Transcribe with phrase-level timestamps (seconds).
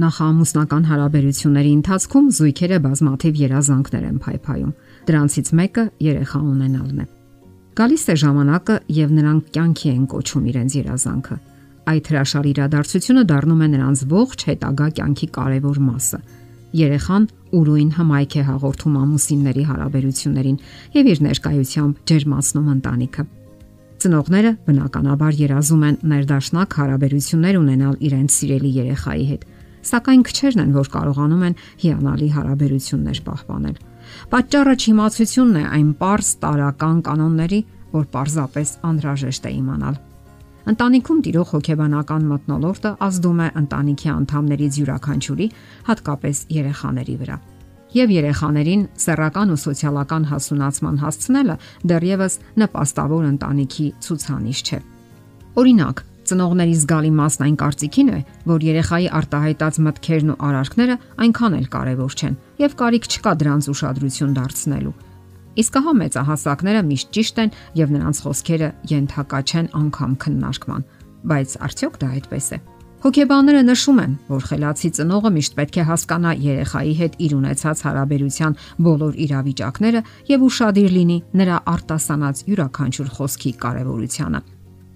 [0.00, 4.70] Նախամուսնական հարաբերությունների ընթացքում զույգերը բազմաթիվ երազանքներ են փայփայում։
[5.10, 7.06] Դրանցից մեկը երեխա ունենալն է։
[7.80, 11.36] Գալիս է ժամանակը եւ նրանք կյանքի են կոչում իրենց երազանքը։
[11.90, 16.20] Այդ հրաշալի իրադարձությունը դառնում է նրանց ողջ հետագա կյանքի կարևոր մասը։
[16.80, 17.24] Երեխան
[17.60, 20.58] ուրույն հմայք է հաղորդում ամուսինների հարաբերություններին
[20.96, 23.24] եւ իր ներկայությամբ ջերմացնում ընտանիքը։
[24.00, 29.42] Ծնողները բնականաբար երազում են ներդաշնակ հարաբերություններ ունենալ իրենց սիրելի երեխայի հետ,
[29.86, 33.76] սակայն քչերն են, որ կարողանում են հիանալի հարաբերություններ պահպանել։
[34.30, 40.00] Պատճառը չիմացությունն է այն པարս տարական կանոնների, որ պարզապես անհրաժեշտ է իմանալ։
[40.70, 45.46] Ընտանիքում տիրող հոգեբանական մտնոլորտը ազդում է ընտանիքի անդամներից յուրաքանչյուրի,
[45.88, 47.38] հատկապես երեխաների վրա։
[47.90, 51.56] Եվ երեխաներին սեռական ու սոցիալական հասունացման հասցնելը
[51.90, 54.78] դեռևս նպաստավոր ընտանիքի ցուցանիշ չէ։
[55.58, 61.64] Օրինակ, Ծնողների զգալի մասն այն կարծիքին է, որ երեխայի արտահայտած մտքերն ու արարքները այնքան էլ
[61.74, 64.92] կարևոր չեն եւ կարիք չկա դրանց ուշադրություն դարձնելու։
[65.60, 70.84] Իսկ հա մեծահասակները միշտ ճիշտ են եւ նրանց խոսքերը ենթակա չեն անգամ քննարկման,
[71.26, 72.60] բայց արդյոք դա այդպես է։
[73.00, 78.56] Հոգեբանները նշում են, որ խելացի ծնողը միշտ պետք է հասկանա երեխայի հետ իր ունեցած հարաբերության
[78.86, 84.42] բոլոր իրավիճակները եւ ուրشادիր լինի նրա արտասանած յուրաքանչյուր խոսքի կարեւորությանը։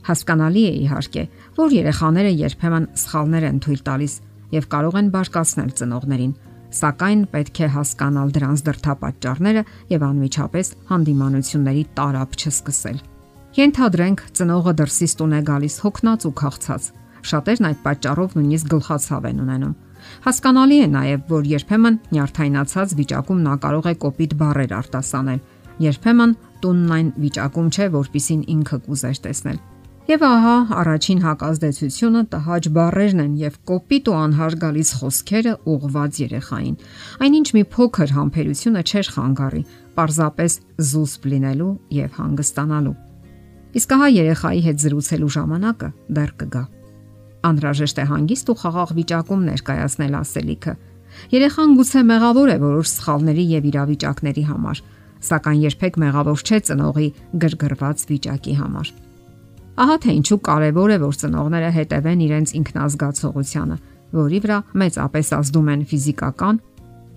[0.05, 1.23] Հասկանալի է իհարկե,
[1.57, 4.15] որ երեխաները երբեմն սխալներ են թույլ տալիս
[4.55, 6.35] եւ կարող են բարկացնել ծնողներին,
[6.75, 9.63] սակայն պետք է հասկանալ դրանց դրթապաճառները
[9.95, 12.99] եւ անմիջապես հանդիմանությունների տարապ չսկսել։
[13.55, 16.89] Ենթադրենք ծնողը դրսից տուն է գալիս հոգնած ու քաղցած։
[17.25, 19.77] Շատերն այդ պատճառով նույնիսկ գլխացավ են ունենում։
[20.25, 25.41] Հասկանալի է նաև, որ երբեմն նյարդայնացած վիճակում նա կարող է կոպիտ բառեր արտասանել։
[25.85, 29.63] Երբեմն տունն այն վիճակում չէ, որpիսին ինքը կուզեր տեսնել։
[30.05, 36.75] Եվ ահա առաջին հակազդեցությունը տհաճ բարերն են եւ կոպիտ ու անհարգալից խոսքերը ուղված երեխային։
[37.25, 39.63] Այնինչ մի փոքր համբերությունը չէր խանգարի,
[39.97, 40.57] պարզապես
[40.91, 42.93] զուսպ լինելու եւ հանգստանալու։
[43.81, 45.89] Իսկ ահա երեխայի հետ զրուցելու ժամանակը
[46.21, 46.65] դեռ կգա։
[47.49, 50.77] Անհրաժեշտ է հանգիստ ու խաղաղ վիճակում ներկայացնել ասելիքը։
[51.33, 54.85] Երեխան գուցե մեղավոր է որոշ սխալների եւ իրավիճակների համար,
[55.33, 57.09] սակայն երբեք մեղավոր չէ ծնողի
[57.41, 58.95] գրգռված վիճակի համար։
[59.75, 63.77] Ահա թե ինչու կարևոր է որ ծնողները հետևեն իրենց ինքնազգացողությանը,
[64.15, 66.61] որի վրա մեծապես ազդում են ֆիզիկական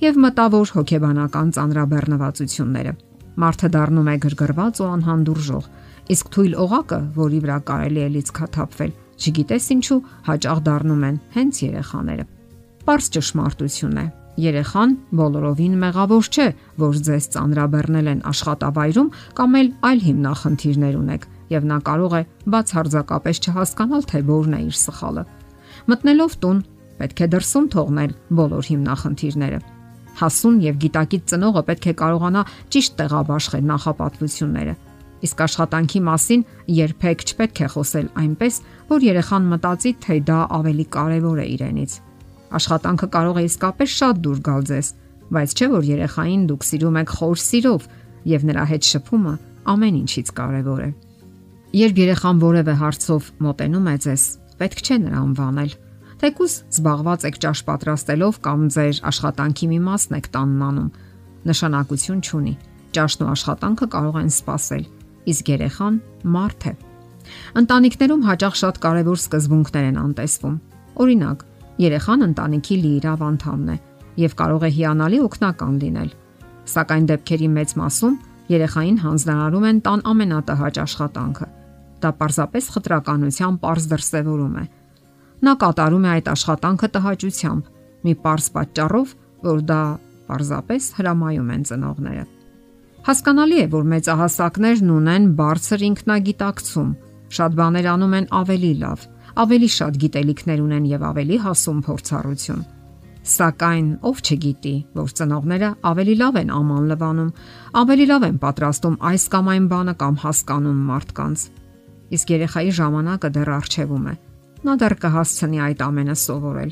[0.01, 2.94] եւ մտավոր հոգեբանական ծանրաբեռնվածությունները։
[3.38, 5.69] Մարդը դառնում է գրգռված ու անհանդուրժող,
[6.17, 8.91] իսկ թույլ օղակը, որի վրա կարելի է լիցքաթափվել,
[9.22, 12.25] չգիտես ինչու հաճախ դառնում են հենց երեխաները։
[12.88, 14.07] Պարզ ճշմարտություն է,
[14.38, 16.44] Երեխան բոլորովին մեղավոր չէ,
[16.78, 19.07] որ ձեզ ծանրաբեռնել են աշխատավայրում
[19.40, 22.22] կամ այլ հիմնախնդիրներ ունեք եւ նա կարող է
[22.53, 25.24] բացարձակապես չհասկանալ, թե որն է իր սխալը։
[25.88, 26.59] Մտնելով տուն,
[26.97, 29.59] պետք է դրսում թողնել բոլոր հիմնախնդիրները։
[30.18, 32.41] Հասուն եւ գիտակից ծնողը պետք է կարողանա
[32.74, 34.74] ճիշտ տեղաբաշխել նախապատվությունները։
[35.28, 36.44] Իսկ աշխատանքի մասին
[36.78, 38.59] երբեք չպետք է խոսել այնպես,
[38.90, 41.96] որ երեխան մտածի, թե դա ավելի կարևոր է իրենից։
[42.58, 44.91] Աշխատանքը կարող է իսկապես շատ դուր գալ ձեզ,
[45.38, 47.88] բայց չէ որ երեխային դուք սիրում եք խոր սիրով
[48.38, 49.34] եւ նրա հետ շփումը
[49.74, 50.90] ամեն ինչից կարևոր է։
[51.75, 54.22] Երբ երեխան որևէ հարցով մոտենում է ձեզ,
[54.55, 55.72] պետք չէ նրան վանել։
[56.22, 60.88] Թեկուզ զբաղված եք ճաշ պատրաստելով կամ ձեր աշխատանքի մի մասն եք տանն անում,
[61.51, 62.53] նշանակություն չունի։
[62.95, 64.85] Ճաշն ու աշխատանքը կարող են սпасել,
[65.28, 66.00] իսկ երեխան
[66.38, 66.73] մարդ է։
[67.59, 70.55] Ընտանիքներում հաճախ շատ կարևոր սկզբունքներ են անտեսվում։
[71.03, 71.45] Օրինակ,
[71.84, 73.78] երեխան ընտանիքի լիիրավ անդամն է
[74.23, 76.09] եւ կարող է հիանալի օգնական լինել։
[76.72, 78.17] Սակայն դեպքերի մեծ մասում
[78.55, 81.47] երեխային հանձնարարում են տան ամենատհաճ աշխատանքը
[82.03, 84.66] Դա պարզապես խտրականության པարզ դրսևորում է։
[85.47, 87.63] Նա կատարում է այդ աշխատանքը տհաճությամբ,
[88.06, 89.13] մի པարզ պատճառով,
[89.47, 89.81] որ դա
[90.28, 92.25] պարզապես հրամայում են ծնողները։
[93.08, 96.90] Հասկանալի է, որ մեծահասակներն ունեն բարձր ինքնագիտակցում,
[97.38, 99.05] շատ բաներ անում են ավելի լավ,
[99.43, 102.66] ավելի շատ գիտելիքներ ունեն եւ ավելի հասուն փորձառություն։
[103.28, 107.32] Սակայն ով չգիտի, որ ծնողները ավելի լավ են աման լվանում,
[107.82, 111.47] ավելի լավ են պատրաստում այս կամ այն բանը կամ հասկանում մարդկանց
[112.15, 114.13] իսկ երեխայի ժամանակը դեռ արժևում է։
[114.67, 116.71] Նա դեռ կհասցնի այդ ամենը սովորել։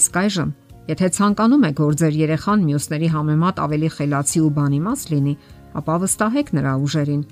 [0.00, 0.50] Իսկ այժմ,
[0.90, 5.34] եթե ցանկանում եք, որ ձեր երեխան մյուսների համեմատ ավելի խելացի ու բանիմաց լինի,
[5.80, 7.22] ապա վստահեք նրա ուժերին։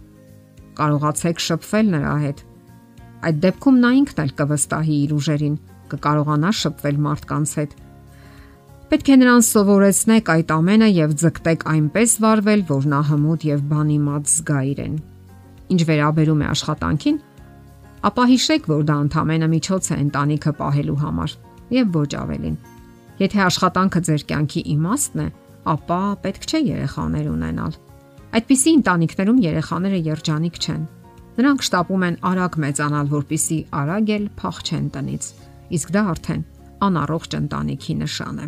[0.79, 2.43] Կարողացեք շփվել նրա հետ։
[3.29, 5.55] Այդ դեպքում նա ինքն էլ կվստահի իր ուժերին,
[5.91, 7.77] կկարողանա շփվել մարդկանց հետ։
[8.89, 14.31] Պետք է նրան սովորեցնեք այդ ամենը եւ ձգտեք այնպես վարվել, որ նա հմուտ եւ բանիմաց
[14.39, 14.95] զգա իրեն։
[15.69, 17.19] Ինչ վերաբերում է աշխատանքին,
[18.09, 21.35] ապա հիշեք, որ դա ընդամենը միջոց է ընտանիքը պահելու համար
[21.79, 22.57] եւ ոչ ավելին։
[23.19, 25.29] Եթե աշխատանքը ձեր կյանքի իմաստն է,
[25.69, 27.73] ապա պետք չէ երեխաներ ունենալ։
[28.39, 30.83] Այդպիսի ընտանիքներում երեխաները երջանիկ չեն։
[31.39, 35.29] Նրանք շտապում են արագ մեծանալ, որpիսի արագ էլ փախչեն տնից։
[35.79, 36.43] Իսկ դա արդեն
[36.89, 38.47] անառողջ ընտանիքի նշան է։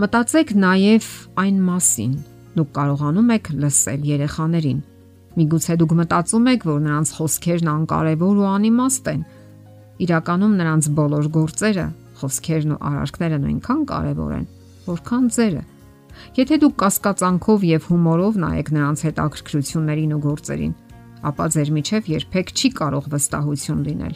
[0.00, 1.08] Մտածեք նաև
[1.44, 2.12] այն մասին,
[2.56, 4.78] դուք կարողանում եք լսել երեխաներին։
[5.38, 9.20] Միգուցե դուք մտածում եք, որ նրանց խոսքերն անկարևոր ու անիմաստ են։
[10.00, 11.84] Իրականում նրանց բոլոր գործերը,
[12.20, 14.46] խոսքերն ու արարքները նույնքան կարևոր են,
[14.90, 15.62] որքան ձերը։
[16.40, 20.74] Եթե դուք կասկածանքով եւ հումորով նայեք նրանց հետ ակրկրություններին ու գործերին,
[21.30, 24.14] ապա ձեր միջև երբեք չի կարող վստահություն լինել։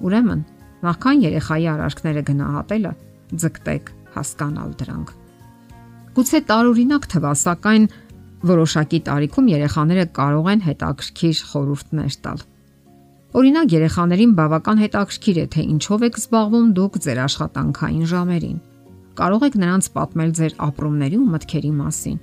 [0.00, 0.42] Ուրեմն,
[0.80, 2.92] նախքան երեխայի արարքները գնահատելը,
[3.40, 5.10] ձգտեք հասկանալ դրանք։
[6.16, 7.84] Գուցե տարօրինակ թվա, սակայն
[8.50, 12.42] որոշակի տարիքում երեխաները կարող են հետաքրքիր խորհուրդներ տալ։
[13.40, 18.58] Օրինակ երեխաներին բավական հետաքրքիր է թե ինչով եք զբաղվում դուք ձեր աշխատանքային ժամերին
[19.20, 22.18] կարող եք նրանց պատմել ձեր ապրումների ու մտքերի մասին։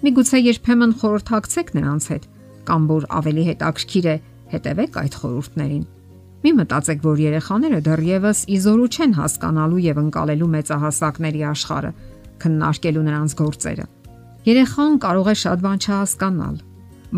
[0.00, 2.24] Միգուցե երբեմն խորհրդակցեք նրանց հետ,
[2.70, 4.14] կամ որ ավելի հետաքրքիր է
[4.54, 5.84] հետևեք այդ խորհուրդներին։
[6.40, 11.90] Մի մտածեք, որ երեխաները դեռևս իզորու չեն հասկանալու եւ ընկալելու մեծահասակների աշխարհը,
[12.40, 13.84] քննարկելու նրանց գործերը։
[14.40, 16.54] Երեխան կարող է շատ բան չհասկանալ,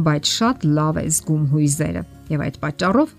[0.03, 2.03] բայց շատ լավ է զգում հույզերը
[2.33, 3.13] եւ այդ պատճառով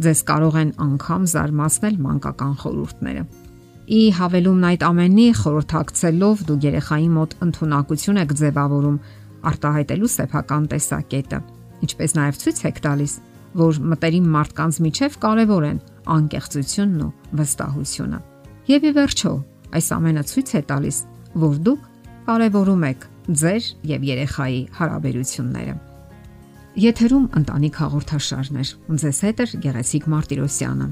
[0.00, 3.24] ձեզ կարող են անգամ զարմացնել մանկական խորհուրդները։
[3.90, 8.98] Ի հավելումն այդ ամենի խորհրդակցելով դու երեխայի մոտ ընտունակություն եք ձևավորում
[9.50, 11.40] արտահայտելու սեփական տեսակետը,
[11.84, 13.12] ինչպես նաև ցույց եք տալիս,
[13.60, 15.78] որ մտերիմ մարդկանց միջև կարևոր են
[16.16, 18.20] անկեղծությունն ու վստահությունը։
[18.70, 19.32] Եվ ի վերջո,
[19.74, 20.98] այս ամենը ցույց է տալիս,
[21.44, 21.88] որ դուք
[22.30, 25.74] կարևորում եք ձեր եւ երեխայի հարաբերությունները։
[26.80, 28.72] Եթերում ընտանիք հաղորդաշարներ։
[29.02, 30.88] Ձեզ հետ է Գեղեցիկ Մարտիրոսյանը։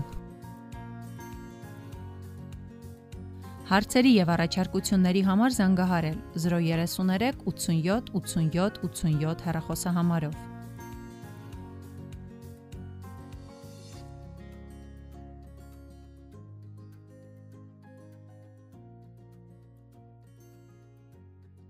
[3.68, 10.38] Հարցերի եւ առաջարկությունների համար զանգահարել 033 87 87 87 հեռախոսահամարով։